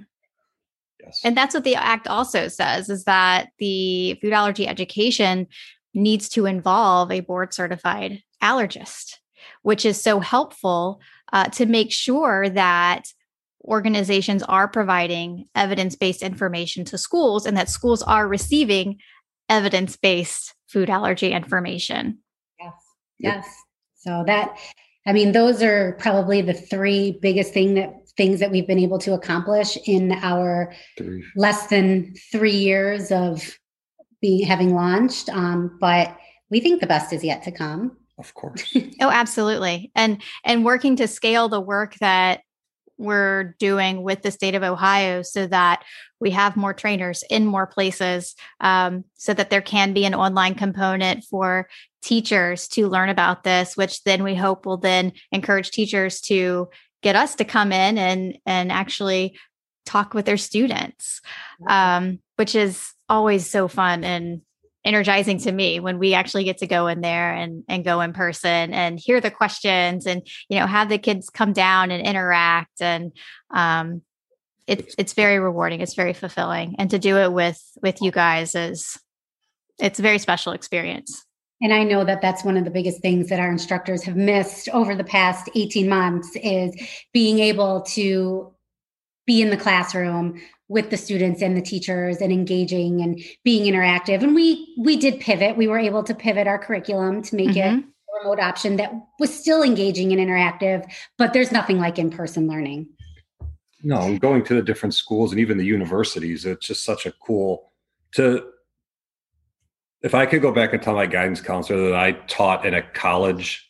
[1.04, 1.20] yes.
[1.24, 5.48] and that's what the act also says is that the food allergy education
[5.94, 9.18] needs to involve a board certified allergist
[9.62, 11.02] which is so helpful
[11.34, 13.12] uh, to make sure that
[13.66, 18.98] organizations are providing evidence based information to schools and that schools are receiving
[19.50, 22.20] evidence based food allergy information.
[22.60, 22.74] Yes.
[23.20, 23.48] Yes.
[23.96, 24.58] So that,
[25.06, 29.00] I mean, those are probably the three biggest thing that things that we've been able
[29.00, 31.24] to accomplish in our three.
[31.36, 33.58] less than three years of
[34.22, 35.30] being having launched.
[35.30, 36.16] Um, but
[36.50, 37.98] we think the best is yet to come.
[38.18, 38.76] Of course.
[39.02, 39.92] oh, absolutely.
[39.96, 42.42] And and working to scale the work that
[42.98, 45.84] we're doing with the state of Ohio so that
[46.20, 50.56] we have more trainers in more places um, so that there can be an online
[50.56, 51.68] component for
[52.02, 56.70] teachers to learn about this which then we hope will then encourage teachers to
[57.02, 59.38] get us to come in and and actually
[59.86, 61.22] talk with their students
[61.68, 64.42] um, which is always so fun and
[64.86, 68.14] energizing to me when we actually get to go in there and and go in
[68.14, 72.82] person and hear the questions and you know have the kids come down and interact.
[72.82, 73.12] And
[73.54, 74.04] um
[74.68, 75.82] it's it's very rewarding.
[75.82, 76.76] It's very fulfilling.
[76.78, 78.98] And to do it with with you guys is
[79.80, 81.26] it's a very special experience.
[81.62, 84.70] And i know that that's one of the biggest things that our instructors have missed
[84.70, 86.76] over the past 18 months is
[87.14, 88.55] being able to
[89.26, 94.24] be in the classroom with the students and the teachers and engaging and being interactive.
[94.24, 95.58] And we we did pivot.
[95.58, 97.80] We were able to pivot our curriculum to make mm-hmm.
[97.80, 102.48] it a remote option that was still engaging and interactive but there's nothing like in-person
[102.48, 102.88] learning.
[103.84, 107.72] No going to the different schools and even the universities it's just such a cool
[108.14, 108.50] to
[110.02, 112.82] if i could go back and tell my guidance counselor that i taught in a
[112.82, 113.66] college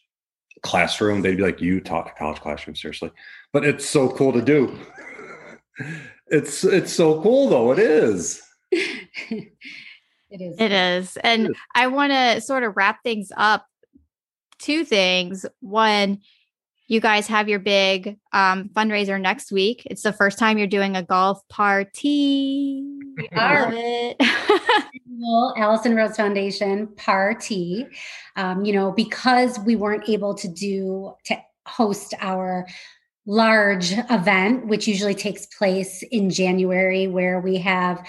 [0.65, 3.11] classroom they'd be like you taught a college classroom seriously.
[3.53, 4.77] But it's so cool to do
[6.27, 7.71] it's it's so cool though.
[7.71, 8.41] It is.
[8.71, 9.51] it
[10.31, 10.55] is.
[10.59, 11.17] It is.
[11.17, 11.55] And is.
[11.73, 13.65] I want to sort of wrap things up.
[14.59, 15.45] Two things.
[15.59, 16.21] One,
[16.87, 19.83] you guys have your big um, fundraiser next week.
[19.85, 22.83] It's the first time you're doing a golf party.
[23.17, 23.71] We are.
[23.73, 24.17] it.
[25.57, 27.87] Allison Rose Foundation party.
[28.35, 32.67] Um, you know, because we weren't able to do to host our
[33.25, 38.05] large event, which usually takes place in January, where we have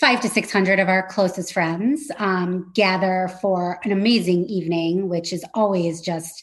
[0.00, 5.44] five to 600 of our closest friends um, gather for an amazing evening, which is
[5.54, 6.42] always just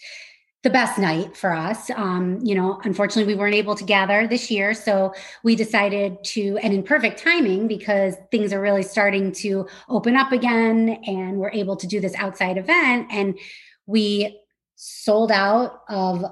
[0.63, 1.89] the best night for us.
[1.91, 4.73] Um, you know, unfortunately, we weren't able to gather this year.
[4.73, 5.13] So
[5.43, 10.31] we decided to, and in perfect timing, because things are really starting to open up
[10.31, 13.07] again and we're able to do this outside event.
[13.11, 13.37] And
[13.85, 14.39] we
[14.75, 16.23] sold out of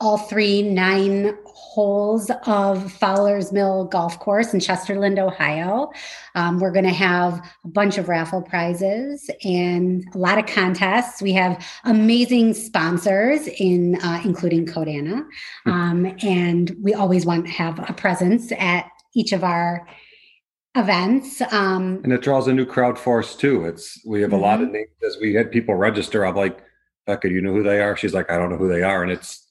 [0.00, 5.90] all three nine holes of Fowler's Mill Golf Course in Chesterland, Ohio.
[6.36, 11.20] Um, we're going to have a bunch of raffle prizes and a lot of contests.
[11.20, 15.24] We have amazing sponsors, in uh, including Code Ana,
[15.64, 15.70] hmm.
[15.70, 19.86] um, and we always want to have a presence at each of our
[20.76, 21.40] events.
[21.52, 23.64] Um, and it draws a new crowd for us too.
[23.64, 24.44] It's we have a mm-hmm.
[24.44, 24.74] lot of mm-hmm.
[24.74, 26.24] names as we had people register.
[26.24, 26.62] I'm like,
[27.06, 27.96] Becca, you know who they are?
[27.96, 29.47] She's like, I don't know who they are, and it's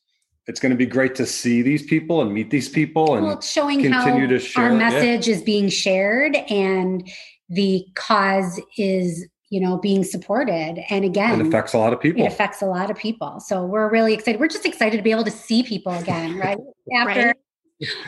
[0.48, 3.42] it's going to be great to see these people and meet these people and well,
[3.42, 5.36] showing continue to share our message yeah.
[5.36, 7.10] is being shared and
[7.50, 12.22] the cause is you know being supported and again it affects a lot of people
[12.22, 15.12] it affects a lot of people so we're really excited we're just excited to be
[15.12, 16.58] able to see people again right
[16.96, 17.36] after right.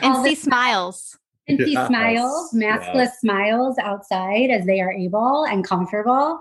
[0.02, 1.18] and see smiles
[1.48, 1.68] and yes.
[1.68, 3.20] see smiles maskless yes.
[3.20, 6.38] smiles outside as they are able and comfortable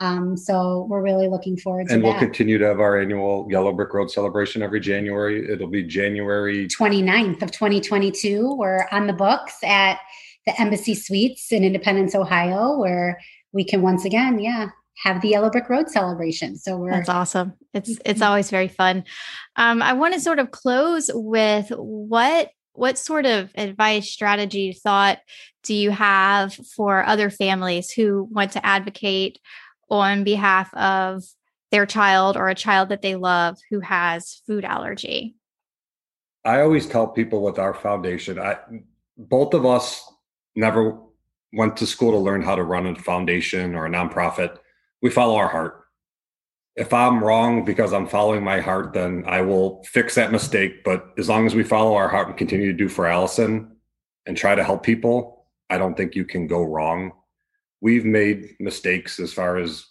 [0.00, 2.18] um, so we're really looking forward to and we'll that.
[2.18, 5.50] continue to have our annual Yellow Brick Road celebration every January.
[5.50, 8.54] It'll be January 29th of 2022.
[8.54, 9.98] We're on the books at
[10.44, 13.18] the Embassy Suites in Independence, Ohio, where
[13.52, 14.68] we can once again, yeah,
[15.02, 16.56] have the Yellow Brick Road celebration.
[16.56, 17.54] So we're that's awesome.
[17.72, 18.22] It's it's mm-hmm.
[18.22, 19.04] always very fun.
[19.56, 25.18] Um, I want to sort of close with what what sort of advice, strategy, thought
[25.62, 29.38] do you have for other families who want to advocate
[29.90, 31.24] on behalf of
[31.70, 35.34] their child or a child that they love who has food allergy?
[36.44, 38.58] I always tell people with our foundation, I
[39.18, 40.06] both of us
[40.54, 40.98] never
[41.52, 44.58] went to school to learn how to run a foundation or a nonprofit.
[45.02, 45.82] We follow our heart.
[46.76, 50.84] If I'm wrong because I'm following my heart, then I will fix that mistake.
[50.84, 53.76] But as long as we follow our heart and continue to do for Allison
[54.26, 57.12] and try to help people, I don't think you can go wrong
[57.86, 59.86] we've made mistakes as far as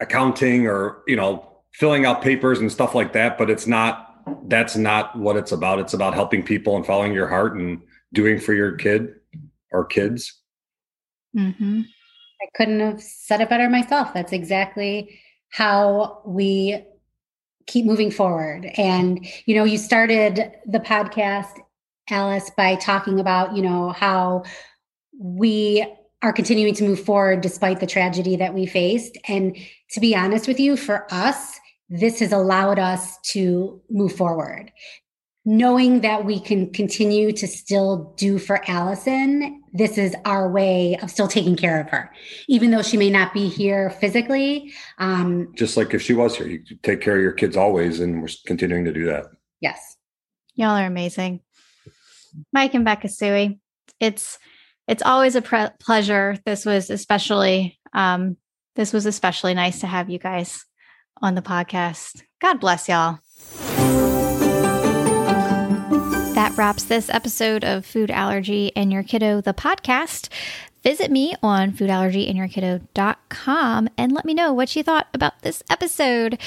[0.00, 1.32] accounting or you know
[1.72, 4.10] filling out papers and stuff like that but it's not
[4.46, 5.78] that's not what it's about.
[5.78, 7.82] It's about helping people and following your heart and
[8.12, 9.14] doing for your kid
[9.72, 10.36] or kids.
[11.36, 11.82] Mm-hmm.
[12.42, 14.12] i couldn't have said it better myself.
[14.12, 16.84] That's exactly how we
[17.66, 18.66] keep moving forward.
[18.76, 21.58] And you know you started the podcast
[22.10, 24.42] alice by talking about you know how
[25.16, 25.86] we
[26.22, 29.16] are continuing to move forward despite the tragedy that we faced.
[29.28, 29.56] And
[29.92, 31.58] to be honest with you, for us,
[31.88, 34.70] this has allowed us to move forward.
[35.46, 41.10] knowing that we can continue to still do for Allison, this is our way of
[41.10, 42.12] still taking care of her,
[42.46, 44.70] even though she may not be here physically.
[44.98, 48.20] Um, Just like if she was here, you take care of your kids always, and
[48.20, 49.24] we're continuing to do that.
[49.60, 49.96] yes.
[50.56, 51.40] Y'all are amazing.
[52.52, 53.58] Mike and Becca Suhy.
[53.98, 54.38] It's
[54.90, 56.36] it's always a pre- pleasure.
[56.44, 58.36] This was especially um
[58.74, 60.66] this was especially nice to have you guys
[61.22, 62.22] on the podcast.
[62.40, 63.20] God bless y'all.
[66.34, 70.28] That wraps this episode of Food Allergy and Your Kiddo, the podcast.
[70.82, 76.40] Visit me on foodallergyandyourkiddo.com and let me know what you thought about this episode.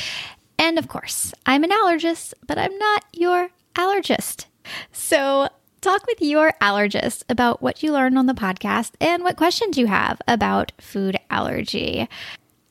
[0.58, 4.48] And of course, I'm an allergist, but I'm not your allergist.
[4.92, 5.48] So
[5.84, 9.88] talk with your allergist about what you learned on the podcast and what questions you
[9.88, 12.08] have about food allergy.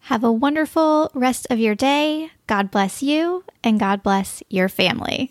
[0.06, 2.30] Have a wonderful rest of your day.
[2.46, 5.30] God bless you and God bless your family.